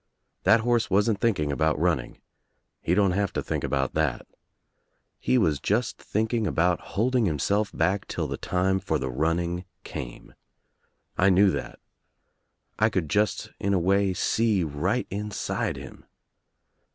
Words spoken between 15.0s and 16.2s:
inside him.